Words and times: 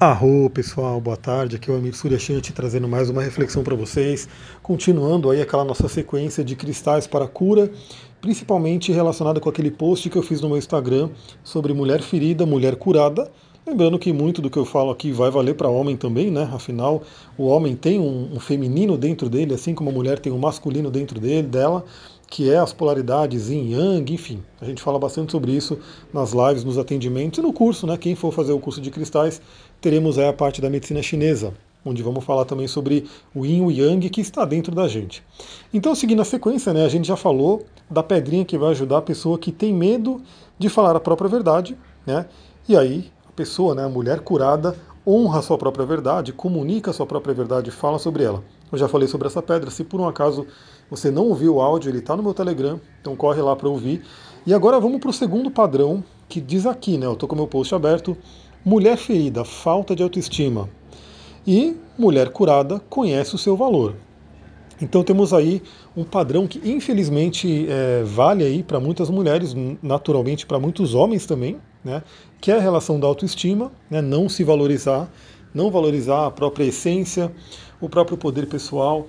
Arro 0.00 0.48
pessoal, 0.48 1.00
boa 1.00 1.16
tarde. 1.16 1.56
Aqui 1.56 1.68
é 1.68 1.74
o 1.74 1.76
Amir 1.76 1.92
Suryashanti 1.92 2.52
trazendo 2.52 2.86
mais 2.86 3.10
uma 3.10 3.20
reflexão 3.20 3.64
para 3.64 3.74
vocês, 3.74 4.28
continuando 4.62 5.28
aí 5.28 5.42
aquela 5.42 5.64
nossa 5.64 5.88
sequência 5.88 6.44
de 6.44 6.54
cristais 6.54 7.08
para 7.08 7.26
cura, 7.26 7.68
principalmente 8.20 8.92
relacionada 8.92 9.40
com 9.40 9.48
aquele 9.48 9.72
post 9.72 10.08
que 10.08 10.16
eu 10.16 10.22
fiz 10.22 10.40
no 10.40 10.50
meu 10.50 10.56
Instagram 10.56 11.10
sobre 11.42 11.74
mulher 11.74 12.00
ferida, 12.00 12.46
mulher 12.46 12.76
curada. 12.76 13.28
Lembrando 13.66 13.98
que 13.98 14.12
muito 14.12 14.40
do 14.40 14.48
que 14.48 14.56
eu 14.56 14.64
falo 14.64 14.92
aqui 14.92 15.10
vai 15.10 15.32
valer 15.32 15.56
para 15.56 15.68
homem 15.68 15.96
também, 15.96 16.30
né? 16.30 16.48
Afinal, 16.52 17.02
o 17.36 17.46
homem 17.48 17.74
tem 17.74 17.98
um, 17.98 18.34
um 18.34 18.38
feminino 18.38 18.96
dentro 18.96 19.28
dele, 19.28 19.52
assim 19.52 19.74
como 19.74 19.90
a 19.90 19.92
mulher 19.92 20.20
tem 20.20 20.32
um 20.32 20.38
masculino 20.38 20.92
dentro 20.92 21.18
dele, 21.18 21.48
dela 21.48 21.84
que 22.30 22.50
é 22.50 22.58
as 22.58 22.72
polaridades 22.72 23.48
yin 23.48 23.70
yang, 23.72 24.12
enfim. 24.12 24.42
A 24.60 24.64
gente 24.64 24.82
fala 24.82 24.98
bastante 24.98 25.32
sobre 25.32 25.52
isso 25.52 25.78
nas 26.12 26.32
lives, 26.32 26.62
nos 26.62 26.76
atendimentos 26.76 27.38
e 27.38 27.42
no 27.42 27.52
curso, 27.52 27.86
né? 27.86 27.96
Quem 27.96 28.14
for 28.14 28.32
fazer 28.32 28.52
o 28.52 28.60
curso 28.60 28.80
de 28.80 28.90
cristais, 28.90 29.40
teremos 29.80 30.18
aí 30.18 30.28
a 30.28 30.32
parte 30.32 30.60
da 30.60 30.68
medicina 30.70 31.02
chinesa, 31.02 31.54
onde 31.84 32.02
vamos 32.02 32.24
falar 32.24 32.44
também 32.44 32.66
sobre 32.66 33.06
o 33.34 33.46
yin 33.46 33.58
e 33.58 33.62
o 33.62 33.70
yang 33.70 34.08
que 34.10 34.20
está 34.20 34.44
dentro 34.44 34.74
da 34.74 34.88
gente. 34.88 35.22
Então, 35.72 35.94
seguindo 35.94 36.22
a 36.22 36.24
sequência, 36.24 36.72
né, 36.72 36.84
a 36.84 36.88
gente 36.88 37.08
já 37.08 37.16
falou 37.16 37.64
da 37.90 38.02
pedrinha 38.02 38.44
que 38.44 38.58
vai 38.58 38.70
ajudar 38.70 38.98
a 38.98 39.02
pessoa 39.02 39.38
que 39.38 39.52
tem 39.52 39.72
medo 39.72 40.20
de 40.58 40.68
falar 40.68 40.94
a 40.96 41.00
própria 41.00 41.28
verdade, 41.28 41.76
né? 42.06 42.26
E 42.68 42.76
aí 42.76 43.10
a 43.28 43.32
pessoa, 43.32 43.74
né, 43.74 43.84
a 43.84 43.88
mulher 43.88 44.20
curada, 44.20 44.76
honra 45.06 45.38
a 45.38 45.42
sua 45.42 45.56
própria 45.56 45.86
verdade, 45.86 46.32
comunica 46.32 46.90
a 46.90 46.94
sua 46.94 47.06
própria 47.06 47.34
verdade, 47.34 47.70
fala 47.70 47.98
sobre 47.98 48.24
ela. 48.24 48.42
Eu 48.70 48.76
já 48.76 48.88
falei 48.88 49.08
sobre 49.08 49.26
essa 49.26 49.40
pedra, 49.40 49.70
se 49.70 49.82
por 49.82 50.00
um 50.00 50.06
acaso 50.06 50.46
você 50.90 51.10
não 51.10 51.26
ouviu 51.26 51.56
o 51.56 51.60
áudio, 51.62 51.90
ele 51.90 51.98
está 51.98 52.14
no 52.14 52.22
meu 52.22 52.34
Telegram, 52.34 52.78
então 53.00 53.16
corre 53.16 53.40
lá 53.40 53.56
para 53.56 53.68
ouvir. 53.68 54.02
E 54.46 54.52
agora 54.52 54.78
vamos 54.78 55.00
para 55.00 55.08
o 55.10 55.12
segundo 55.12 55.50
padrão, 55.50 56.04
que 56.28 56.40
diz 56.40 56.66
aqui, 56.66 56.98
né? 56.98 57.06
Eu 57.06 57.14
estou 57.14 57.28
com 57.28 57.34
o 57.34 57.38
meu 57.38 57.46
post 57.46 57.74
aberto. 57.74 58.16
Mulher 58.68 58.98
ferida, 58.98 59.46
falta 59.46 59.96
de 59.96 60.02
autoestima. 60.02 60.68
E 61.46 61.74
mulher 61.98 62.28
curada, 62.28 62.78
conhece 62.90 63.34
o 63.34 63.38
seu 63.38 63.56
valor. 63.56 63.94
Então 64.78 65.02
temos 65.02 65.32
aí 65.32 65.62
um 65.96 66.04
padrão 66.04 66.46
que 66.46 66.60
infelizmente 66.68 67.66
é, 67.66 68.02
vale 68.04 68.44
aí 68.44 68.62
para 68.62 68.78
muitas 68.78 69.08
mulheres, 69.08 69.56
naturalmente 69.82 70.44
para 70.44 70.58
muitos 70.58 70.92
homens 70.92 71.24
também, 71.24 71.56
né? 71.82 72.02
Que 72.42 72.52
é 72.52 72.58
a 72.58 72.60
relação 72.60 73.00
da 73.00 73.06
autoestima, 73.06 73.72
né? 73.90 74.02
Não 74.02 74.28
se 74.28 74.44
valorizar, 74.44 75.10
não 75.54 75.70
valorizar 75.70 76.26
a 76.26 76.30
própria 76.30 76.64
essência, 76.64 77.32
o 77.80 77.88
próprio 77.88 78.18
poder 78.18 78.48
pessoal. 78.48 79.06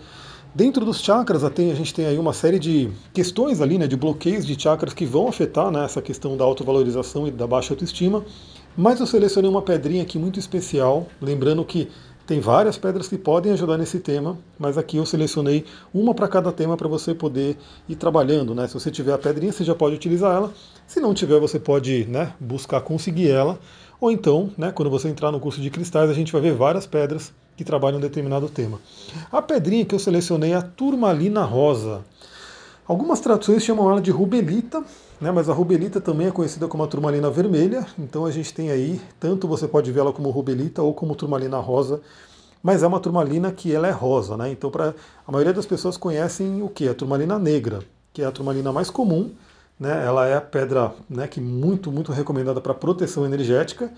Dentro 0.56 0.86
dos 0.86 1.02
chakras, 1.02 1.44
a 1.44 1.50
gente 1.50 1.94
tem 1.94 2.06
aí 2.06 2.18
uma 2.18 2.32
série 2.32 2.60
de 2.60 2.90
questões 3.14 3.60
ali, 3.60 3.78
né, 3.78 3.86
de 3.88 3.96
bloqueios 3.96 4.46
de 4.48 4.60
chakras 4.60 4.96
que 4.96 5.06
vão 5.06 5.28
afetar 5.28 5.70
né, 5.70 5.86
essa 5.86 6.02
questão 6.02 6.36
da 6.36 6.46
autovalorização 6.46 7.28
e 7.28 7.32
da 7.32 7.46
baixa 7.46 7.74
autoestima. 7.74 8.24
Mas 8.78 9.00
eu 9.00 9.06
selecionei 9.06 9.50
uma 9.50 9.62
pedrinha 9.62 10.04
aqui 10.04 10.18
muito 10.18 10.40
especial, 10.40 11.08
lembrando 11.22 11.64
que 11.66 11.90
tem 12.30 12.40
várias 12.40 12.78
pedras 12.78 13.08
que 13.08 13.18
podem 13.18 13.52
ajudar 13.54 13.76
nesse 13.76 14.00
tema, 14.00 14.38
mas 14.60 14.78
aqui 14.78 14.98
eu 14.98 15.06
selecionei 15.06 15.66
uma 15.92 16.14
para 16.14 16.28
cada 16.28 16.52
tema 16.52 16.78
para 16.78 16.88
você 16.88 17.12
poder 17.12 17.58
ir 17.90 17.96
trabalhando. 17.96 18.54
Né? 18.54 18.68
Se 18.68 18.76
você 18.76 18.92
tiver 18.92 19.14
a 19.14 19.18
pedrinha, 19.18 19.52
você 19.52 19.64
já 19.64 19.74
pode 19.74 19.96
utilizar 19.96 20.36
ela. 20.36 20.54
Se 20.86 21.00
não 21.00 21.12
tiver, 21.12 21.40
você 21.40 21.60
pode 21.60 22.06
né, 22.06 22.32
buscar 22.40 22.82
conseguir 22.82 23.32
ela. 23.32 23.60
Ou 24.00 24.12
então, 24.12 24.52
né, 24.56 24.72
quando 24.72 24.92
você 24.92 25.10
entrar 25.10 25.32
no 25.32 25.40
curso 25.40 25.60
de 25.60 25.72
cristais, 25.72 26.08
a 26.08 26.14
gente 26.14 26.32
vai 26.32 26.40
ver 26.40 26.54
várias 26.54 26.86
pedras 26.86 27.34
que 27.58 27.64
trabalham 27.64 27.98
um 27.98 28.02
determinado 28.02 28.48
tema. 28.48 28.80
A 29.32 29.42
pedrinha 29.42 29.84
que 29.84 29.96
eu 29.96 30.00
selecionei 30.00 30.52
é 30.52 30.56
a 30.56 30.62
turmalina 30.62 31.42
rosa. 31.42 32.06
Algumas 32.88 33.20
traduções 33.20 33.64
chamam 33.64 33.90
ela 33.90 34.02
de 34.02 34.12
rubelita, 34.12 34.84
né, 35.20 35.32
mas 35.32 35.50
a 35.50 35.54
rubelita 35.54 36.00
também 36.00 36.28
é 36.28 36.32
conhecida 36.32 36.68
como 36.68 36.84
a 36.84 36.88
turmalina 36.88 37.30
vermelha, 37.30 37.86
então 37.98 38.26
a 38.26 38.32
gente 38.32 38.54
tem 38.54 38.72
aí, 38.72 39.02
tanto 39.20 39.48
você 39.48 39.68
pode 39.68 39.92
vê-la 39.92 40.14
como 40.14 40.30
rubelita 40.30 40.82
ou 40.82 40.94
como 40.94 41.16
turmalina 41.16 41.58
rosa, 41.58 42.02
mas 42.64 42.84
é 42.84 42.88
uma 42.88 43.00
turmalina 43.00 43.52
que 43.52 43.74
ela 43.74 43.88
é 43.88 43.92
rosa, 43.92 44.36
né? 44.36 44.52
Então 44.52 44.70
para 44.70 44.94
a 45.28 45.32
maioria 45.32 45.54
das 45.54 45.66
pessoas 45.66 45.98
conhecem 45.98 46.62
o 46.62 46.70
que? 46.70 46.88
A 46.88 46.94
turmalina 46.94 47.40
negra, 47.40 47.80
que 48.14 48.22
é 48.22 48.26
a 48.26 48.32
turmalina 48.32 48.72
mais 48.72 48.90
comum, 48.90 49.32
né? 49.80 50.06
Ela 50.06 50.28
é 50.28 50.36
a 50.36 50.42
pedra, 50.42 50.94
né, 51.10 51.28
que 51.28 51.40
muito 51.40 51.92
muito 51.92 52.12
recomendada 52.12 52.60
para 52.60 52.74
proteção 52.74 53.26
energética. 53.26 53.92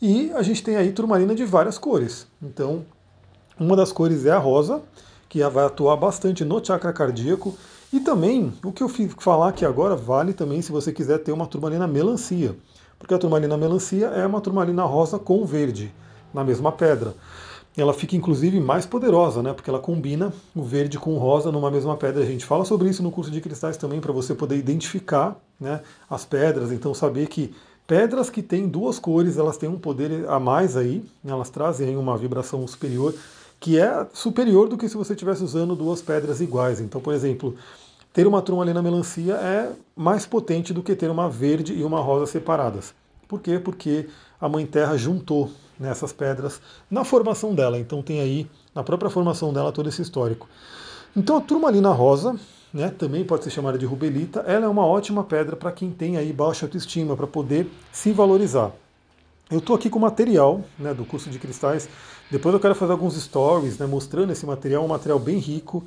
E 0.00 0.30
a 0.32 0.42
gente 0.42 0.62
tem 0.62 0.76
aí 0.76 0.92
turmalina 0.92 1.34
de 1.34 1.44
várias 1.44 1.76
cores. 1.76 2.26
Então, 2.42 2.84
uma 3.58 3.74
das 3.74 3.90
cores 3.90 4.24
é 4.24 4.30
a 4.30 4.38
rosa, 4.38 4.80
que 5.28 5.42
vai 5.48 5.64
atuar 5.64 5.96
bastante 5.96 6.44
no 6.44 6.64
chakra 6.64 6.92
cardíaco. 6.92 7.56
E 7.92 8.00
também, 8.00 8.52
o 8.64 8.72
que 8.72 8.82
eu 8.82 8.88
falar 9.18 9.48
aqui 9.48 9.64
agora 9.64 9.96
vale 9.96 10.32
também 10.32 10.60
se 10.62 10.72
você 10.72 10.92
quiser 10.92 11.18
ter 11.18 11.32
uma 11.32 11.46
turmalina 11.46 11.86
melancia. 11.86 12.56
Porque 12.98 13.14
a 13.14 13.18
turmalina 13.18 13.56
melancia 13.56 14.06
é 14.08 14.26
uma 14.26 14.40
turmalina 14.40 14.82
rosa 14.84 15.18
com 15.18 15.44
verde, 15.44 15.92
na 16.34 16.42
mesma 16.42 16.72
pedra. 16.72 17.14
Ela 17.76 17.94
fica 17.94 18.16
inclusive 18.16 18.58
mais 18.60 18.84
poderosa, 18.84 19.42
né? 19.42 19.52
Porque 19.52 19.70
ela 19.70 19.78
combina 19.78 20.32
o 20.54 20.62
verde 20.62 20.98
com 20.98 21.14
o 21.14 21.18
rosa 21.18 21.52
numa 21.52 21.70
mesma 21.70 21.96
pedra. 21.96 22.22
A 22.22 22.26
gente 22.26 22.44
fala 22.44 22.64
sobre 22.64 22.88
isso 22.88 23.02
no 23.02 23.10
curso 23.10 23.30
de 23.30 23.40
cristais 23.40 23.76
também, 23.76 24.00
para 24.00 24.12
você 24.12 24.34
poder 24.34 24.56
identificar 24.56 25.36
né, 25.60 25.80
as 26.10 26.24
pedras, 26.24 26.72
então 26.72 26.92
saber 26.92 27.28
que 27.28 27.54
pedras 27.86 28.28
que 28.28 28.42
têm 28.42 28.68
duas 28.68 28.98
cores, 28.98 29.38
elas 29.38 29.56
têm 29.56 29.68
um 29.68 29.78
poder 29.78 30.28
a 30.28 30.38
mais 30.38 30.76
aí, 30.76 31.04
elas 31.24 31.50
trazem 31.50 31.96
uma 31.96 32.16
vibração 32.18 32.66
superior 32.66 33.14
que 33.60 33.78
é 33.78 34.06
superior 34.12 34.68
do 34.68 34.76
que 34.76 34.88
se 34.88 34.96
você 34.96 35.12
estivesse 35.12 35.42
usando 35.42 35.74
duas 35.74 36.00
pedras 36.00 36.40
iguais. 36.40 36.80
Então, 36.80 37.00
por 37.00 37.12
exemplo, 37.12 37.56
ter 38.12 38.26
uma 38.26 38.42
turmalina 38.42 38.82
melancia 38.82 39.34
é 39.34 39.72
mais 39.96 40.26
potente 40.26 40.72
do 40.72 40.82
que 40.82 40.94
ter 40.94 41.10
uma 41.10 41.28
verde 41.28 41.74
e 41.74 41.82
uma 41.84 42.00
rosa 42.00 42.26
separadas. 42.26 42.94
Por 43.26 43.40
quê? 43.40 43.58
Porque 43.58 44.08
a 44.40 44.48
Mãe 44.48 44.64
Terra 44.64 44.96
juntou 44.96 45.50
nessas 45.78 46.12
pedras 46.12 46.60
na 46.90 47.04
formação 47.04 47.54
dela. 47.54 47.78
Então 47.78 48.02
tem 48.02 48.20
aí, 48.20 48.48
na 48.74 48.82
própria 48.82 49.10
formação 49.10 49.52
dela, 49.52 49.72
todo 49.72 49.88
esse 49.88 50.02
histórico. 50.02 50.48
Então 51.16 51.36
a 51.36 51.40
turmalina 51.40 51.90
rosa, 51.90 52.38
né, 52.72 52.90
também 52.90 53.24
pode 53.24 53.44
ser 53.44 53.50
chamada 53.50 53.78
de 53.78 53.86
rubelita, 53.86 54.40
ela 54.40 54.66
é 54.66 54.68
uma 54.68 54.86
ótima 54.86 55.24
pedra 55.24 55.56
para 55.56 55.72
quem 55.72 55.90
tem 55.90 56.16
aí 56.16 56.32
baixa 56.32 56.66
autoestima, 56.66 57.16
para 57.16 57.26
poder 57.26 57.68
se 57.92 58.12
valorizar. 58.12 58.72
Eu 59.50 59.58
estou 59.58 59.74
aqui 59.74 59.88
com 59.88 59.98
material 59.98 60.62
né, 60.78 60.92
do 60.92 61.06
curso 61.06 61.30
de 61.30 61.38
cristais. 61.38 61.88
Depois 62.30 62.52
eu 62.54 62.60
quero 62.60 62.74
fazer 62.74 62.92
alguns 62.92 63.14
stories 63.14 63.78
né, 63.78 63.86
mostrando 63.86 64.30
esse 64.32 64.44
material, 64.44 64.84
um 64.84 64.88
material 64.88 65.18
bem 65.18 65.38
rico, 65.38 65.82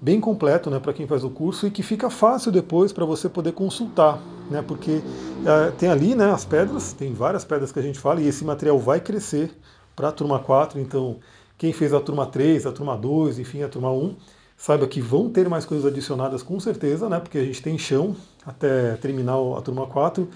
bem 0.00 0.18
completo 0.18 0.70
né, 0.70 0.78
para 0.78 0.92
quem 0.92 1.06
faz 1.06 1.24
o 1.24 1.30
curso 1.30 1.66
e 1.66 1.70
que 1.70 1.82
fica 1.82 2.08
fácil 2.08 2.50
depois 2.50 2.92
para 2.92 3.04
você 3.04 3.28
poder 3.28 3.52
consultar. 3.52 4.18
Né, 4.50 4.62
porque 4.66 5.02
é, 5.44 5.70
tem 5.72 5.88
ali 5.90 6.14
né, 6.14 6.30
as 6.30 6.44
pedras, 6.44 6.92
tem 6.92 7.12
várias 7.12 7.44
pedras 7.44 7.70
que 7.70 7.78
a 7.78 7.82
gente 7.82 7.98
fala, 7.98 8.20
e 8.20 8.28
esse 8.28 8.44
material 8.44 8.78
vai 8.78 9.00
crescer 9.00 9.50
para 9.94 10.08
a 10.08 10.12
turma 10.12 10.38
4. 10.38 10.80
Então, 10.80 11.18
quem 11.58 11.72
fez 11.72 11.92
a 11.92 12.00
turma 12.00 12.26
3, 12.26 12.66
a 12.66 12.72
turma 12.72 12.96
2, 12.96 13.38
enfim, 13.38 13.62
a 13.62 13.68
turma 13.68 13.90
1, 13.90 14.16
saiba 14.56 14.86
que 14.86 15.00
vão 15.00 15.28
ter 15.28 15.48
mais 15.48 15.64
coisas 15.66 15.86
adicionadas 15.86 16.42
com 16.42 16.58
certeza, 16.58 17.08
né, 17.08 17.20
porque 17.20 17.38
a 17.38 17.44
gente 17.44 17.62
tem 17.62 17.76
chão 17.76 18.16
até 18.46 18.96
terminar 18.96 19.36
a 19.56 19.60
turma 19.60 19.86
4. 19.86 20.28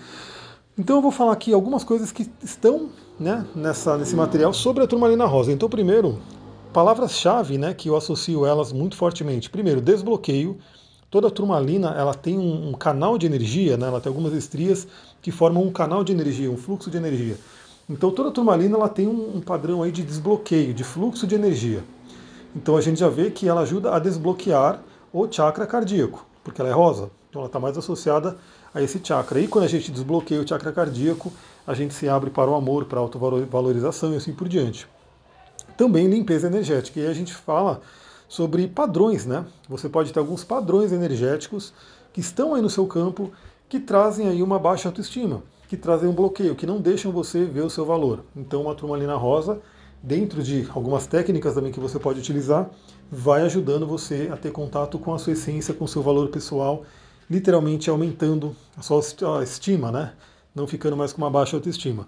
Então 0.79 0.97
eu 0.97 1.03
vou 1.03 1.11
falar 1.11 1.33
aqui 1.33 1.53
algumas 1.53 1.83
coisas 1.83 2.13
que 2.13 2.31
estão 2.41 2.91
né, 3.19 3.45
nessa, 3.53 3.99
nesse 3.99 4.15
material 4.15 4.53
sobre 4.55 4.85
a 4.85 4.87
turmalina 4.87 5.27
rosa. 5.27 5.51
Então, 5.51 5.69
primeiro, 5.69 6.21
palavras-chave 6.73 7.59
né, 7.59 7.75
que 7.75 7.89
eu 7.89 7.97
associo 7.97 8.47
elas 8.47 8.73
muito 8.73 8.97
fortemente. 8.97 9.51
Primeiro, 9.51 9.81
desbloqueio. 9.81 10.57
Toda 11.11 11.31
turmalina 11.31 11.95
ela 11.97 12.15
tem 12.15 12.39
um, 12.39 12.69
um 12.69 12.73
canal 12.75 13.19
de 13.19 13.27
energia, 13.27 13.77
né, 13.77 13.89
ela 13.89 14.01
tem 14.01 14.09
algumas 14.09 14.33
estrias 14.35 14.87
que 15.21 15.33
formam 15.33 15.65
um 15.65 15.73
canal 15.73 16.05
de 16.05 16.13
energia, 16.13 16.51
um 16.51 16.57
fluxo 16.57 16.91
de 16.91 16.97
energia. 16.97 17.37
Então 17.89 18.11
toda 18.11 18.31
turmalina 18.31 18.77
ela 18.77 18.89
tem 18.89 19.09
um, 19.09 19.39
um 19.39 19.41
padrão 19.41 19.83
aí 19.83 19.91
de 19.91 20.03
desbloqueio, 20.03 20.75
de 20.75 20.85
fluxo 20.85 21.27
de 21.27 21.35
energia. 21.35 21.83
Então 22.55 22.77
a 22.77 22.81
gente 22.83 23.01
já 23.01 23.09
vê 23.09 23.31
que 23.31 23.49
ela 23.49 23.63
ajuda 23.63 23.95
a 23.95 23.99
desbloquear 23.99 24.83
o 25.11 25.27
chakra 25.33 25.67
cardíaco, 25.67 26.27
porque 26.45 26.61
ela 26.61 26.69
é 26.69 26.75
rosa. 26.75 27.11
Então 27.31 27.41
ela 27.41 27.47
está 27.47 27.59
mais 27.59 27.79
associada 27.79 28.37
a 28.79 28.83
esse 28.83 29.01
chakra. 29.03 29.41
E 29.41 29.49
quando 29.49 29.65
a 29.65 29.69
gente 29.69 29.91
desbloqueia 29.91 30.41
o 30.41 30.49
chakra 30.49 30.73
cardíaco, 30.73 31.33
a 31.67 31.75
gente 31.75 31.93
se 31.93 32.09
abre 32.09 32.31
para 32.31 32.51
o 32.51 32.55
amor, 32.55 32.87
para 32.87 32.99
a 32.99 33.03
autovalorização 33.03 34.15
e 34.15 34.17
assim 34.17 34.33
por 34.33 34.49
diante. 34.49 34.89
Também 35.77 36.07
limpeza 36.07 36.47
energética. 36.47 37.01
E 37.01 37.07
a 37.07 37.13
gente 37.13 37.35
fala 37.35 37.81
sobre 38.29 38.67
padrões, 38.69 39.27
né? 39.27 39.45
Você 39.69 39.89
pode 39.89 40.13
ter 40.13 40.19
alguns 40.19 40.45
padrões 40.45 40.93
energéticos 40.93 41.73
que 42.13 42.21
estão 42.21 42.55
aí 42.55 42.63
no 42.63 42.71
seu 42.71 42.87
campo 42.87 43.31
que 43.69 43.79
trazem 43.79 44.29
aí 44.29 44.43
uma 44.43 44.59
baixa 44.59 44.89
autoestima, 44.89 45.43
que 45.69 45.77
trazem 45.77 46.09
um 46.09 46.15
bloqueio, 46.15 46.55
que 46.55 46.67
não 46.67 46.81
deixam 46.81 47.13
você 47.13 47.45
ver 47.45 47.63
o 47.63 47.71
seu 47.71 47.85
valor. 47.85 48.25
Então 48.35 48.63
uma 48.63 48.75
turmalina 48.75 49.15
rosa, 49.15 49.61
dentro 50.03 50.43
de 50.43 50.67
algumas 50.75 51.07
técnicas 51.07 51.55
também 51.55 51.73
que 51.73 51.81
você 51.81 51.99
pode 51.99 52.21
utilizar, 52.21 52.71
vai 53.11 53.43
ajudando 53.43 53.87
você 53.87 54.31
a 54.33 54.37
ter 54.37 54.53
contato 54.53 54.99
com 54.99 55.13
a 55.13 55.19
sua 55.19 55.33
essência, 55.33 55.75
com 55.75 55.85
o 55.85 55.89
seu 55.89 56.03
valor 56.03 56.29
pessoal 56.29 56.85
literalmente 57.31 57.91
aumentando 57.91 58.57
a 58.77 58.83
sua 58.83 59.03
estima, 59.43 59.93
né? 59.93 60.13
não 60.59 60.67
ficando 60.67 60.97
mais 60.97 61.13
com 61.13 61.23
uma 61.23 61.31
baixa 61.31 61.57
autoestima. 61.57 62.07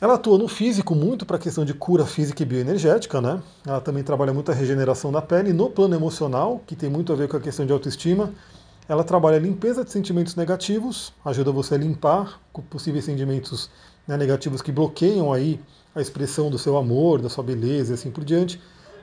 Ela 0.00 0.14
atua 0.14 0.38
no 0.38 0.46
físico 0.46 0.94
muito 0.94 1.26
para 1.26 1.36
a 1.36 1.40
questão 1.40 1.64
de 1.64 1.74
cura 1.74 2.06
física 2.06 2.42
e 2.42 2.46
bioenergética, 2.46 3.20
né? 3.20 3.42
Ela 3.66 3.80
também 3.80 4.04
trabalha 4.04 4.32
muito 4.32 4.50
a 4.50 4.54
regeneração 4.54 5.10
da 5.10 5.20
pele. 5.20 5.52
No 5.52 5.70
plano 5.70 5.94
emocional, 5.94 6.62
que 6.66 6.76
tem 6.76 6.88
muito 6.88 7.12
a 7.12 7.16
ver 7.16 7.28
com 7.28 7.36
a 7.36 7.40
questão 7.40 7.66
de 7.66 7.72
autoestima, 7.72 8.32
ela 8.88 9.02
trabalha 9.02 9.36
a 9.36 9.40
limpeza 9.40 9.84
de 9.84 9.90
sentimentos 9.90 10.36
negativos, 10.36 11.12
ajuda 11.24 11.50
você 11.50 11.74
a 11.74 11.78
limpar 11.78 12.40
possíveis 12.70 13.04
sentimentos 13.04 13.70
né, 14.06 14.16
negativos 14.16 14.62
que 14.62 14.70
bloqueiam 14.70 15.32
aí 15.32 15.60
a 15.94 16.00
expressão 16.00 16.48
do 16.48 16.58
seu 16.58 16.76
amor, 16.76 17.20
da 17.20 17.28
sua 17.28 17.42
beleza 17.42 17.92
e 17.92 17.94
assim 17.94 18.10
por 18.10 18.24
diante, 18.24 18.60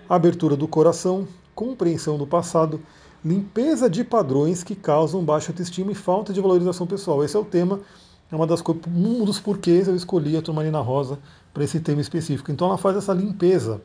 abertura 0.10 0.56
do 0.56 0.68
coração, 0.68 1.28
compreensão 1.54 2.18
do 2.18 2.26
passado, 2.26 2.82
limpeza 3.26 3.90
de 3.90 4.04
padrões 4.04 4.64
que 4.64 4.76
causam 4.76 5.26
baixa 5.26 5.52
autoestima 5.52 5.92
e 5.92 5.96
falta 5.96 6.32
de 6.32 6.40
valorização 6.40 6.86
pessoal. 6.86 7.24
Esse 7.24 7.36
é 7.36 7.40
o 7.40 7.44
tema, 7.44 7.80
é 8.32 8.36
uma 8.36 8.46
das, 8.46 8.62
um 8.88 9.26
dos 9.26 9.40
porquês 9.40 9.88
eu 9.88 9.96
escolhi 9.96 10.38
a 10.38 10.44
Turmalina 10.44 10.80
Rosa 10.80 11.18
para 11.52 11.64
esse 11.64 11.80
tema 11.80 12.00
específico. 12.00 12.52
Então 12.52 12.68
ela 12.68 12.78
faz 12.78 12.96
essa 12.96 13.12
limpeza. 13.12 13.82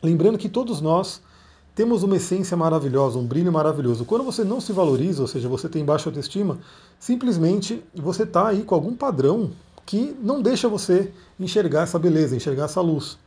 Lembrando 0.00 0.38
que 0.38 0.48
todos 0.48 0.80
nós 0.80 1.20
temos 1.74 2.04
uma 2.04 2.14
essência 2.14 2.56
maravilhosa, 2.56 3.18
um 3.18 3.26
brilho 3.26 3.52
maravilhoso. 3.52 4.04
Quando 4.04 4.22
você 4.22 4.44
não 4.44 4.60
se 4.60 4.72
valoriza, 4.72 5.22
ou 5.22 5.26
seja, 5.26 5.48
você 5.48 5.68
tem 5.68 5.84
baixa 5.84 6.08
autoestima, 6.08 6.58
simplesmente 7.00 7.82
você 7.92 8.22
está 8.22 8.46
aí 8.46 8.62
com 8.62 8.76
algum 8.76 8.94
padrão 8.94 9.50
que 9.84 10.16
não 10.22 10.40
deixa 10.40 10.68
você 10.68 11.10
enxergar 11.40 11.82
essa 11.82 11.98
beleza, 11.98 12.36
enxergar 12.36 12.66
essa 12.66 12.80
luz. 12.80 13.18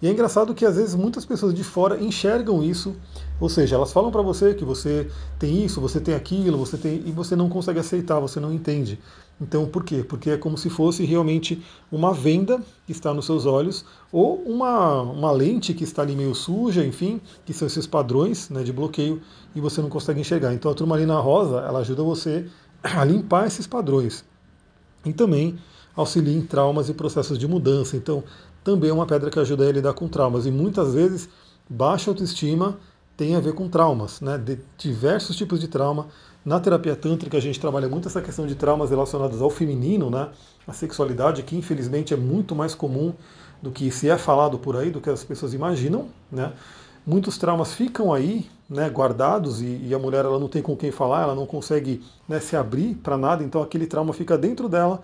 E 0.00 0.06
é 0.06 0.10
engraçado 0.10 0.54
que 0.54 0.66
às 0.66 0.76
vezes 0.76 0.94
muitas 0.94 1.24
pessoas 1.24 1.54
de 1.54 1.64
fora 1.64 1.98
enxergam 2.02 2.62
isso, 2.62 2.94
ou 3.40 3.48
seja, 3.48 3.76
elas 3.76 3.92
falam 3.92 4.10
para 4.10 4.20
você 4.20 4.54
que 4.54 4.64
você 4.64 5.08
tem 5.38 5.64
isso, 5.64 5.80
você 5.80 5.98
tem 5.98 6.14
aquilo, 6.14 6.58
você 6.58 6.76
tem 6.76 7.02
e 7.06 7.12
você 7.12 7.34
não 7.34 7.48
consegue 7.48 7.78
aceitar, 7.78 8.20
você 8.20 8.38
não 8.38 8.52
entende. 8.52 8.98
Então, 9.40 9.66
por 9.66 9.84
quê? 9.84 10.04
Porque 10.06 10.30
é 10.30 10.36
como 10.36 10.56
se 10.56 10.70
fosse 10.70 11.04
realmente 11.04 11.62
uma 11.90 12.12
venda 12.12 12.60
que 12.86 12.92
está 12.92 13.12
nos 13.12 13.26
seus 13.26 13.44
olhos, 13.44 13.84
ou 14.10 14.42
uma, 14.42 15.02
uma 15.02 15.30
lente 15.30 15.74
que 15.74 15.84
está 15.84 16.02
ali 16.02 16.16
meio 16.16 16.34
suja, 16.34 16.84
enfim, 16.84 17.20
que 17.44 17.52
são 17.52 17.66
esses 17.66 17.86
padrões 17.86 18.48
né, 18.48 18.62
de 18.62 18.72
bloqueio, 18.72 19.20
e 19.54 19.60
você 19.60 19.82
não 19.82 19.90
consegue 19.90 20.20
enxergar. 20.20 20.54
Então 20.54 20.70
a 20.70 20.74
turmalina 20.74 21.18
rosa, 21.18 21.58
ela 21.60 21.80
ajuda 21.80 22.02
você 22.02 22.46
a 22.82 23.04
limpar 23.04 23.46
esses 23.46 23.66
padrões. 23.66 24.24
E 25.04 25.12
também 25.12 25.58
auxilia 25.94 26.34
em 26.34 26.42
traumas 26.42 26.88
e 26.88 26.94
processos 26.94 27.38
de 27.38 27.48
mudança. 27.48 27.96
Então, 27.96 28.22
também 28.66 28.90
é 28.90 28.92
uma 28.92 29.06
pedra 29.06 29.30
que 29.30 29.38
ajuda 29.38 29.68
a 29.68 29.70
lidar 29.70 29.92
com 29.94 30.08
traumas. 30.08 30.44
E 30.44 30.50
muitas 30.50 30.92
vezes, 30.92 31.28
baixa 31.70 32.10
autoestima 32.10 32.76
tem 33.16 33.36
a 33.36 33.40
ver 33.40 33.54
com 33.54 33.68
traumas, 33.68 34.20
né? 34.20 34.36
De 34.36 34.58
diversos 34.76 35.36
tipos 35.36 35.60
de 35.60 35.68
trauma. 35.68 36.08
Na 36.44 36.58
terapia 36.58 36.96
tântrica 36.96 37.36
a 37.36 37.40
gente 37.40 37.60
trabalha 37.60 37.88
muito 37.88 38.08
essa 38.08 38.20
questão 38.20 38.44
de 38.44 38.56
traumas 38.56 38.90
relacionados 38.90 39.40
ao 39.40 39.50
feminino, 39.50 40.10
né? 40.10 40.30
A 40.66 40.72
sexualidade, 40.72 41.44
que 41.44 41.56
infelizmente 41.56 42.12
é 42.12 42.16
muito 42.16 42.56
mais 42.56 42.74
comum 42.74 43.14
do 43.62 43.70
que 43.70 43.88
se 43.92 44.10
é 44.10 44.18
falado 44.18 44.58
por 44.58 44.76
aí, 44.76 44.90
do 44.90 45.00
que 45.00 45.10
as 45.10 45.22
pessoas 45.22 45.54
imaginam, 45.54 46.08
né? 46.30 46.52
Muitos 47.06 47.38
traumas 47.38 47.72
ficam 47.72 48.12
aí, 48.12 48.50
né, 48.68 48.88
guardados 48.90 49.62
e, 49.62 49.80
e 49.80 49.94
a 49.94 49.98
mulher 49.98 50.24
ela 50.24 50.40
não 50.40 50.48
tem 50.48 50.60
com 50.60 50.76
quem 50.76 50.90
falar, 50.90 51.22
ela 51.22 51.36
não 51.36 51.46
consegue 51.46 52.02
né, 52.28 52.40
se 52.40 52.56
abrir 52.56 52.96
para 52.96 53.16
nada, 53.16 53.44
então 53.44 53.62
aquele 53.62 53.86
trauma 53.86 54.12
fica 54.12 54.36
dentro 54.36 54.68
dela, 54.68 55.00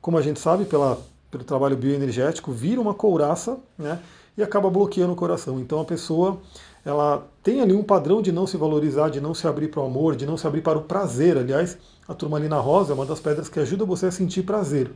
como 0.00 0.16
a 0.16 0.22
gente 0.22 0.40
sabe 0.40 0.64
pela, 0.64 0.98
pelo 1.32 1.42
trabalho 1.42 1.76
bioenergético, 1.76 2.52
vira 2.52 2.78
uma 2.78 2.92
couraça, 2.92 3.58
né, 3.78 3.98
e 4.36 4.42
acaba 4.42 4.68
bloqueando 4.70 5.14
o 5.14 5.16
coração. 5.16 5.58
Então 5.58 5.80
a 5.80 5.84
pessoa 5.84 6.38
ela 6.84 7.26
tem 7.42 7.62
ali 7.62 7.72
um 7.72 7.82
padrão 7.82 8.20
de 8.20 8.30
não 8.30 8.46
se 8.46 8.56
valorizar, 8.56 9.08
de 9.08 9.20
não 9.20 9.32
se 9.32 9.46
abrir 9.46 9.68
para 9.68 9.80
o 9.80 9.86
amor, 9.86 10.14
de 10.14 10.26
não 10.26 10.36
se 10.36 10.46
abrir 10.46 10.60
para 10.60 10.78
o 10.78 10.82
prazer. 10.82 11.38
Aliás, 11.38 11.78
a 12.06 12.12
turmalina 12.12 12.58
rosa 12.58 12.92
é 12.92 12.94
uma 12.94 13.06
das 13.06 13.18
pedras 13.18 13.48
que 13.48 13.58
ajuda 13.58 13.84
você 13.84 14.06
a 14.06 14.10
sentir 14.10 14.42
prazer, 14.42 14.90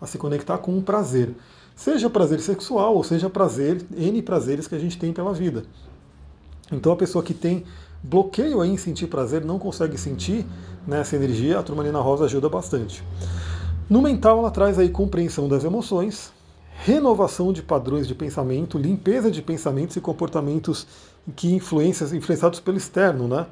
a 0.00 0.06
se 0.06 0.18
conectar 0.18 0.58
com 0.58 0.76
o 0.76 0.82
prazer. 0.82 1.30
Seja 1.76 2.10
prazer 2.10 2.40
sexual 2.40 2.96
ou 2.96 3.04
seja 3.04 3.30
prazer, 3.30 3.84
N 3.96 4.22
prazeres 4.22 4.66
que 4.66 4.74
a 4.74 4.78
gente 4.78 4.98
tem 4.98 5.12
pela 5.12 5.32
vida. 5.32 5.64
Então 6.72 6.90
a 6.90 6.96
pessoa 6.96 7.22
que 7.22 7.34
tem 7.34 7.64
bloqueio 8.02 8.60
aí 8.60 8.70
em 8.70 8.76
sentir 8.76 9.06
prazer, 9.06 9.44
não 9.44 9.58
consegue 9.58 9.96
sentir 9.96 10.44
nessa 10.86 11.14
energia, 11.14 11.58
a 11.58 11.62
turmalina 11.62 12.00
rosa 12.00 12.24
ajuda 12.24 12.48
bastante. 12.48 13.04
No 13.88 14.02
mental 14.02 14.40
ela 14.40 14.50
traz 14.50 14.80
aí 14.80 14.88
compreensão 14.88 15.48
das 15.48 15.62
emoções, 15.62 16.32
renovação 16.82 17.52
de 17.52 17.62
padrões 17.62 18.08
de 18.08 18.16
pensamento, 18.16 18.76
limpeza 18.76 19.30
de 19.30 19.40
pensamentos 19.40 19.94
e 19.94 20.00
comportamentos 20.00 20.86
que 21.36 21.54
influenciam, 21.54 22.12
influenciados 22.16 22.58
pelo 22.58 22.76
externo, 22.76 23.28
né? 23.28 23.46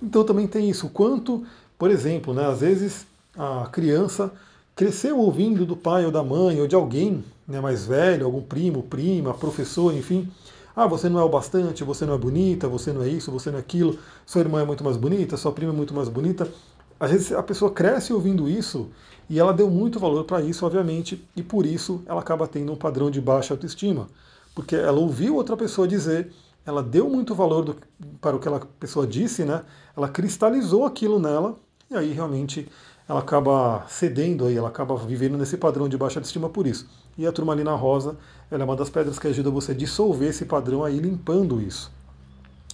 Então 0.00 0.22
também 0.22 0.46
tem 0.46 0.70
isso. 0.70 0.88
Quanto, 0.90 1.44
por 1.76 1.90
exemplo, 1.90 2.32
né, 2.32 2.46
às 2.46 2.60
vezes 2.60 3.04
a 3.36 3.68
criança 3.72 4.32
cresceu 4.76 5.18
ouvindo 5.18 5.66
do 5.66 5.76
pai 5.76 6.04
ou 6.04 6.12
da 6.12 6.22
mãe 6.22 6.60
ou 6.60 6.68
de 6.68 6.76
alguém 6.76 7.24
né, 7.46 7.60
mais 7.60 7.84
velho, 7.84 8.26
algum 8.26 8.40
primo, 8.40 8.84
prima, 8.84 9.34
professor, 9.34 9.92
enfim, 9.92 10.30
ah, 10.76 10.86
você 10.86 11.08
não 11.08 11.18
é 11.18 11.24
o 11.24 11.28
bastante, 11.28 11.82
você 11.82 12.06
não 12.06 12.14
é 12.14 12.18
bonita, 12.18 12.68
você 12.68 12.92
não 12.92 13.02
é 13.02 13.08
isso, 13.08 13.32
você 13.32 13.50
não 13.50 13.58
é 13.58 13.60
aquilo, 13.60 13.98
sua 14.24 14.40
irmã 14.40 14.62
é 14.62 14.64
muito 14.64 14.84
mais 14.84 14.96
bonita, 14.96 15.36
sua 15.36 15.50
prima 15.50 15.72
é 15.72 15.76
muito 15.76 15.92
mais 15.92 16.08
bonita. 16.08 16.48
Às 17.00 17.10
vezes 17.10 17.32
a 17.32 17.42
pessoa 17.42 17.70
cresce 17.70 18.12
ouvindo 18.12 18.48
isso 18.48 18.88
e 19.30 19.38
ela 19.38 19.52
deu 19.52 19.70
muito 19.70 20.00
valor 20.00 20.24
para 20.24 20.42
isso, 20.42 20.64
obviamente, 20.64 21.22
e 21.36 21.42
por 21.42 21.66
isso 21.66 22.02
ela 22.06 22.20
acaba 22.20 22.46
tendo 22.46 22.72
um 22.72 22.76
padrão 22.76 23.10
de 23.10 23.20
baixa 23.20 23.54
autoestima. 23.54 24.08
Porque 24.54 24.74
ela 24.74 24.98
ouviu 24.98 25.36
outra 25.36 25.56
pessoa 25.56 25.86
dizer, 25.86 26.32
ela 26.66 26.82
deu 26.82 27.08
muito 27.08 27.34
valor 27.34 27.64
do, 27.64 27.76
para 28.20 28.34
o 28.34 28.40
que 28.40 28.48
aquela 28.48 28.66
pessoa 28.80 29.06
disse, 29.06 29.44
né? 29.44 29.62
Ela 29.96 30.08
cristalizou 30.08 30.84
aquilo 30.84 31.18
nela, 31.18 31.56
e 31.90 31.96
aí 31.96 32.12
realmente 32.12 32.68
ela 33.08 33.20
acaba 33.20 33.84
cedendo 33.88 34.46
aí, 34.46 34.56
ela 34.56 34.68
acaba 34.68 34.96
vivendo 34.96 35.38
nesse 35.38 35.56
padrão 35.56 35.88
de 35.88 35.96
baixa 35.96 36.18
autoestima 36.18 36.48
por 36.48 36.66
isso. 36.66 36.88
E 37.16 37.26
a 37.26 37.32
turmalina 37.32 37.74
rosa, 37.74 38.16
ela 38.50 38.62
é 38.62 38.64
uma 38.64 38.76
das 38.76 38.90
pedras 38.90 39.18
que 39.18 39.28
ajuda 39.28 39.50
você 39.50 39.72
a 39.72 39.74
dissolver 39.74 40.28
esse 40.28 40.44
padrão 40.44 40.84
aí, 40.84 40.98
limpando 40.98 41.60
isso. 41.60 41.90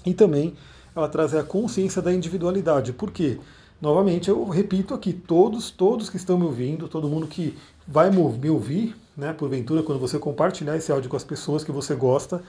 E 0.05 0.13
também 0.13 0.55
ela 0.95 1.09
traz 1.09 1.35
a 1.35 1.43
consciência 1.43 2.03
da 2.03 2.13
individualidade. 2.13 2.93
Por 2.93 3.11
quê? 3.11 3.39
Novamente, 3.81 4.29
eu 4.29 4.49
repito 4.49 4.95
aqui, 4.95 5.13
todos, 5.13 5.71
todos 5.71 6.09
que 6.09 6.17
estão 6.17 6.39
me 6.39 6.45
ouvindo, 6.45 6.89
todo 6.89 7.09
mundo 7.09 7.27
que 7.27 7.57
vai 7.87 8.11
me 8.11 8.49
ouvir, 8.49 8.97
né, 9.17 9.33
porventura, 9.33 9.83
quando 9.83 9.99
você 9.99 10.19
compartilhar 10.19 10.77
esse 10.77 10.91
áudio 10.91 11.11
com 11.11 11.17
as 11.17 11.25
pessoas 11.25 11.63
que 11.63 11.71
você 11.71 11.95
gosta, 11.95 12.43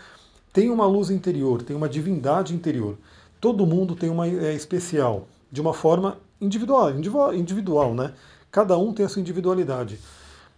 tem 0.53 0.69
uma 0.69 0.85
luz 0.85 1.09
interior, 1.09 1.61
tem 1.61 1.75
uma 1.75 1.89
divindade 1.89 2.55
interior. 2.55 2.97
Todo 3.41 3.65
mundo 3.65 3.95
tem 3.95 4.09
uma 4.09 4.27
é, 4.27 4.53
especial, 4.53 5.27
de 5.51 5.59
uma 5.59 5.73
forma 5.73 6.17
individual, 6.39 6.93
individual, 7.35 7.93
né? 7.93 8.13
Cada 8.49 8.77
um 8.77 8.93
tem 8.93 9.05
a 9.05 9.09
sua 9.09 9.19
individualidade. 9.19 9.99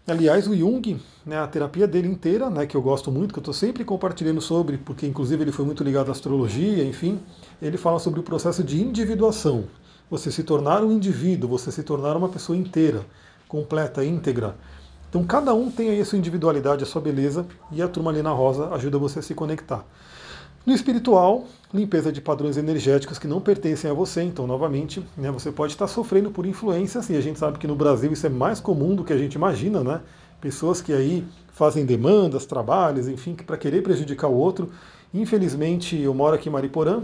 Aliás, 0.07 0.47
o 0.47 0.55
Jung, 0.55 1.01
né, 1.25 1.37
a 1.37 1.47
terapia 1.47 1.85
dele 1.85 2.07
inteira, 2.07 2.49
né, 2.49 2.65
que 2.65 2.77
eu 2.77 2.81
gosto 2.81 3.11
muito, 3.11 3.33
que 3.33 3.39
eu 3.39 3.41
estou 3.41 3.53
sempre 3.53 3.83
compartilhando 3.83 4.39
sobre, 4.39 4.77
porque 4.77 5.05
inclusive 5.05 5.43
ele 5.43 5.51
foi 5.51 5.65
muito 5.65 5.83
ligado 5.83 6.07
à 6.07 6.11
astrologia, 6.11 6.85
enfim, 6.85 7.19
ele 7.61 7.77
fala 7.77 7.99
sobre 7.99 8.19
o 8.19 8.23
processo 8.23 8.63
de 8.63 8.81
individuação 8.81 9.65
você 10.09 10.31
se 10.31 10.44
tornar 10.44 10.83
um 10.83 10.92
indivíduo, 10.92 11.50
você 11.50 11.71
se 11.71 11.83
tornar 11.83 12.15
uma 12.15 12.30
pessoa 12.30 12.57
inteira, 12.57 13.06
completa, 13.48 14.04
íntegra. 14.04 14.56
Então 15.09 15.24
cada 15.24 15.54
um 15.54 15.71
tem 15.71 15.89
aí 15.89 16.01
a 16.01 16.06
sua 16.06 16.18
individualidade, 16.18 16.83
a 16.83 16.88
sua 16.88 17.01
beleza, 17.01 17.45
e 17.71 17.81
a 17.81 17.88
turmalina 17.88 18.31
rosa 18.31 18.69
ajuda 18.74 18.98
você 18.98 19.19
a 19.19 19.21
se 19.21 19.34
conectar. 19.34 19.86
No 20.65 20.74
espiritual, 20.74 21.46
limpeza 21.74 22.12
de 22.12 22.20
padrões 22.20 22.58
energéticos 22.58 23.17
que 23.17 23.25
não 23.25 23.39
pertencem 23.39 23.89
a 23.89 23.93
você, 23.93 24.22
então 24.22 24.46
novamente, 24.46 25.01
né, 25.15 25.31
você 25.31 25.50
pode 25.50 25.72
estar 25.72 25.88
sofrendo 25.88 26.29
por 26.29 26.46
influências, 26.46 27.10
e 27.10 27.15
a 27.15 27.22
gente 27.22 27.39
sabe 27.39 27.58
que 27.58 27.65
no 27.65 27.75
Brasil 27.75 28.12
isso 28.12 28.25
é 28.25 28.29
mais 28.29 28.60
comum 28.60 28.93
do 28.93 29.05
que 29.05 29.13
a 29.13 29.17
gente 29.17 29.36
imagina, 29.36 29.81
né? 29.81 30.01
Pessoas 30.41 30.81
que 30.81 30.91
aí 30.91 31.25
fazem 31.53 31.86
demandas, 31.86 32.46
trabalhos, 32.46 33.08
enfim, 33.08 33.34
para 33.34 33.55
querer 33.55 33.81
prejudicar 33.81 34.29
o 34.29 34.36
outro. 34.36 34.70
Infelizmente, 35.13 35.98
eu 35.98 36.13
moro 36.13 36.36
aqui 36.36 36.50
em 36.50 36.51
Mariporã, 36.51 37.01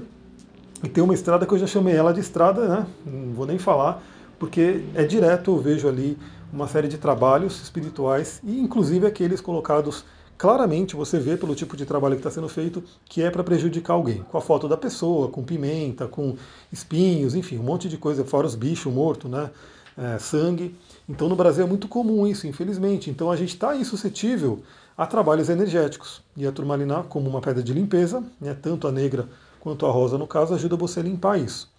e 0.84 0.90
tem 0.90 1.04
uma 1.04 1.14
estrada 1.14 1.46
que 1.46 1.54
eu 1.54 1.58
já 1.58 1.66
chamei 1.66 1.96
ela 1.96 2.14
de 2.14 2.20
estrada, 2.20 2.68
né? 2.68 2.88
Não 3.06 3.34
vou 3.34 3.46
nem 3.46 3.58
falar, 3.58 4.04
porque 4.38 4.84
é 4.94 5.06
direto, 5.06 5.52
eu 5.52 5.58
vejo 5.58 5.88
ali 5.88 6.18
uma 6.52 6.68
série 6.68 6.88
de 6.88 6.98
trabalhos 6.98 7.62
espirituais, 7.64 8.42
e 8.44 8.60
inclusive 8.60 9.08
aqueles 9.08 9.42
colocados 9.42 10.04
claramente, 10.38 10.96
você 10.96 11.20
vê 11.20 11.38
pelo 11.38 11.56
tipo 11.56 11.78
de 11.78 11.86
trabalho 11.86 12.16
que 12.16 12.20
está 12.20 12.30
sendo 12.30 12.50
feito, 12.50 12.84
que 13.06 13.22
é 13.22 13.32
para 13.32 13.44
prejudicar 13.44 13.94
alguém. 13.94 14.24
Com 14.30 14.38
a 14.38 14.42
foto 14.42 14.68
da 14.68 14.76
pessoa, 14.76 15.30
com 15.30 15.42
pimenta, 15.42 16.06
com 16.06 16.36
espinhos, 16.70 17.34
enfim, 17.34 17.58
um 17.58 17.64
monte 17.64 17.88
de 17.88 17.98
coisa, 17.98 18.26
fora 18.26 18.46
os 18.46 18.54
bichos 18.54 18.94
mortos, 18.94 19.32
né? 19.32 19.50
É, 19.96 20.18
sangue. 20.18 20.76
Então 21.08 21.30
no 21.30 21.36
Brasil 21.36 21.64
é 21.64 21.68
muito 21.68 21.88
comum 21.88 22.28
isso, 22.28 22.46
infelizmente. 22.46 23.10
Então 23.10 23.32
a 23.32 23.36
gente 23.36 23.54
está 23.54 23.76
insuscetível 23.76 24.62
a 24.98 25.06
trabalhos 25.06 25.50
energéticos. 25.50 26.22
E 26.36 26.46
a 26.46 26.52
turmalina, 26.52 27.04
como 27.04 27.30
uma 27.30 27.40
pedra 27.40 27.64
de 27.64 27.72
limpeza, 27.72 28.24
né, 28.42 28.58
tanto 28.60 28.88
a 28.88 28.92
negra 28.92 29.30
quanto 29.64 29.86
a 29.86 29.90
rosa 29.90 30.18
no 30.18 30.28
caso, 30.28 30.54
ajuda 30.54 30.76
você 30.76 31.00
a 31.00 31.04
limpar 31.04 31.40
isso. 31.40 31.72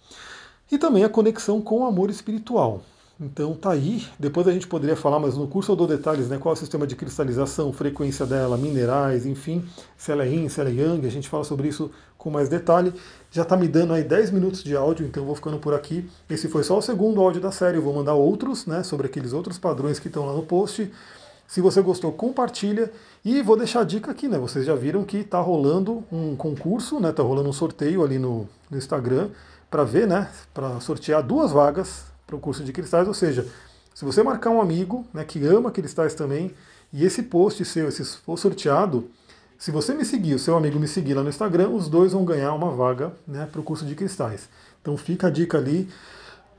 E 0.71 0.77
também 0.79 1.03
a 1.03 1.09
conexão 1.09 1.61
com 1.61 1.81
o 1.81 1.85
amor 1.85 2.09
espiritual. 2.09 2.81
Então 3.21 3.53
tá 3.53 3.69
aí, 3.69 4.03
depois 4.17 4.47
a 4.47 4.51
gente 4.51 4.65
poderia 4.67 4.95
falar, 4.95 5.19
mas 5.19 5.37
no 5.37 5.47
curso 5.47 5.71
eu 5.71 5.75
dou 5.75 5.85
detalhes, 5.85 6.27
né? 6.27 6.39
Qual 6.39 6.51
é 6.51 6.57
o 6.57 6.59
sistema 6.59 6.87
de 6.87 6.95
cristalização, 6.95 7.71
frequência 7.71 8.25
dela, 8.25 8.57
minerais, 8.57 9.27
enfim, 9.27 9.63
se 9.95 10.11
ela 10.11 10.23
é 10.23 10.27
yin, 10.27 10.49
se 10.49 10.59
ela 10.59 10.71
é 10.71 10.73
yang, 10.73 11.05
a 11.05 11.11
gente 11.11 11.29
fala 11.29 11.43
sobre 11.43 11.67
isso 11.67 11.91
com 12.17 12.31
mais 12.31 12.49
detalhe. 12.49 12.91
Já 13.29 13.43
está 13.43 13.55
me 13.55 13.67
dando 13.67 13.93
aí 13.93 14.03
10 14.03 14.31
minutos 14.31 14.63
de 14.63 14.75
áudio, 14.75 15.05
então 15.05 15.21
eu 15.21 15.27
vou 15.27 15.35
ficando 15.35 15.59
por 15.59 15.75
aqui. 15.75 16.09
Esse 16.27 16.47
foi 16.47 16.63
só 16.63 16.79
o 16.79 16.81
segundo 16.81 17.21
áudio 17.21 17.39
da 17.39 17.51
série, 17.51 17.77
eu 17.77 17.83
vou 17.83 17.93
mandar 17.93 18.15
outros, 18.15 18.65
né, 18.65 18.81
sobre 18.81 19.05
aqueles 19.05 19.31
outros 19.31 19.59
padrões 19.59 19.99
que 19.99 20.07
estão 20.07 20.25
lá 20.25 20.33
no 20.33 20.41
post. 20.41 20.91
Se 21.47 21.61
você 21.61 21.81
gostou, 21.81 22.11
compartilha. 22.11 22.91
E 23.23 23.41
vou 23.41 23.57
deixar 23.57 23.81
a 23.81 23.83
dica 23.83 24.11
aqui, 24.11 24.27
né? 24.27 24.37
Vocês 24.37 24.65
já 24.65 24.75
viram 24.75 25.03
que 25.03 25.17
está 25.17 25.39
rolando 25.39 26.03
um 26.11 26.35
concurso, 26.35 26.99
né? 26.99 27.09
Está 27.09 27.23
rolando 27.23 27.49
um 27.49 27.53
sorteio 27.53 28.03
ali 28.03 28.19
no, 28.19 28.47
no 28.69 28.77
Instagram 28.77 29.29
para 29.69 29.83
ver, 29.83 30.07
né? 30.07 30.29
Para 30.53 30.79
sortear 30.79 31.23
duas 31.23 31.51
vagas 31.51 32.05
para 32.25 32.35
o 32.35 32.39
curso 32.39 32.63
de 32.63 32.71
cristais. 32.71 33.07
Ou 33.07 33.13
seja, 33.13 33.47
se 33.93 34.03
você 34.03 34.21
marcar 34.21 34.49
um 34.49 34.61
amigo 34.61 35.05
né, 35.13 35.23
que 35.23 35.43
ama 35.45 35.71
cristais 35.71 36.13
também 36.13 36.53
E 36.91 37.05
esse 37.05 37.23
post 37.23 37.63
seu, 37.63 37.89
se 37.91 38.03
for 38.03 38.37
sorteado, 38.37 39.09
se 39.57 39.71
você 39.71 39.93
me 39.93 40.03
seguir, 40.03 40.35
o 40.35 40.39
seu 40.39 40.55
amigo 40.57 40.79
me 40.79 40.87
seguir 40.87 41.13
lá 41.13 41.23
no 41.23 41.29
Instagram, 41.29 41.69
os 41.69 41.87
dois 41.87 42.11
vão 42.11 42.25
ganhar 42.25 42.53
uma 42.53 42.71
vaga 42.71 43.13
né, 43.27 43.47
para 43.49 43.61
o 43.61 43.63
curso 43.63 43.85
de 43.85 43.95
cristais. 43.95 44.49
Então 44.81 44.97
fica 44.97 45.27
a 45.27 45.29
dica 45.29 45.57
ali. 45.57 45.89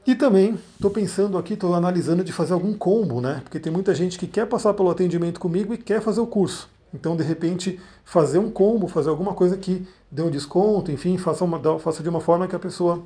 E 0.06 0.14
também 0.14 0.56
estou 0.76 0.90
pensando 0.90 1.36
aqui, 1.36 1.54
estou 1.54 1.74
analisando 1.74 2.22
de 2.22 2.32
fazer 2.32 2.52
algum 2.52 2.72
combo, 2.72 3.20
né? 3.20 3.40
Porque 3.42 3.58
tem 3.58 3.72
muita 3.72 3.92
gente 3.92 4.16
que 4.16 4.26
quer 4.28 4.46
passar 4.46 4.72
pelo 4.72 4.88
atendimento 4.88 5.40
comigo 5.40 5.74
e 5.74 5.78
quer 5.78 6.00
fazer 6.00 6.20
o 6.20 6.26
curso. 6.26 6.68
Então, 6.94 7.16
de 7.16 7.24
repente, 7.24 7.80
fazer 8.04 8.38
um 8.38 8.48
combo, 8.48 8.86
fazer 8.86 9.10
alguma 9.10 9.34
coisa 9.34 9.56
que 9.56 9.86
dê 10.08 10.22
um 10.22 10.30
desconto, 10.30 10.92
enfim, 10.92 11.18
faça, 11.18 11.44
uma, 11.44 11.60
faça 11.80 12.04
de 12.04 12.08
uma 12.08 12.20
forma 12.20 12.46
que 12.46 12.54
a 12.54 12.58
pessoa 12.58 13.02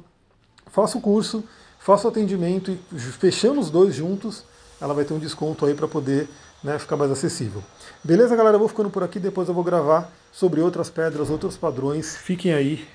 faça 0.67 0.99
o 0.99 1.01
curso, 1.01 1.43
faça 1.79 2.07
o 2.07 2.11
atendimento 2.11 2.71
e 2.71 2.99
fechando 2.99 3.61
os 3.61 3.71
dois 3.71 3.95
juntos, 3.95 4.45
ela 4.79 4.93
vai 4.93 5.07
ter 5.07 5.15
um 5.15 5.19
desconto 5.19 5.65
aí 5.65 5.75
para 5.75 5.89
poder 5.89 6.29
né, 6.63 6.79
ficar 6.79 6.97
mais 6.97 7.11
acessível. 7.11 7.63
Beleza, 8.03 8.37
galera? 8.37 8.57
Eu 8.57 8.61
vou 8.61 8.69
ficando 8.69 8.91
por 8.91 9.03
aqui, 9.03 9.19
depois 9.19 9.49
eu 9.49 9.55
vou 9.55 9.65
gravar 9.65 10.11
sobre 10.33 10.61
outras 10.61 10.91
pedras, 10.91 11.31
outros 11.31 11.57
padrões. 11.57 12.17
Fiquem 12.17 12.53
aí, 12.53 12.87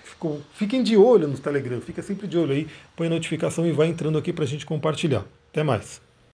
fiquem 0.54 0.84
de 0.84 0.96
olho 0.98 1.28
no 1.28 1.38
Telegram, 1.38 1.82
fica 1.82 2.02
sempre 2.02 2.28
de 2.28 2.38
olho 2.38 2.52
aí, 2.52 2.68
põe 2.96 3.10
notificação 3.10 3.66
e 3.66 3.72
vai 3.72 3.88
entrando 3.88 4.18
aqui 4.18 4.32
para 4.32 4.44
a 4.44 4.48
gente 4.48 4.66
compartilhar. 4.66 5.26
Até 5.52 5.64
mais! 5.64 6.02